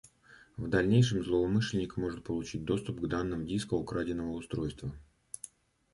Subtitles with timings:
[0.57, 4.95] В дальнейшем злоумышленник сможет получить доступ к данным диска украденного устройства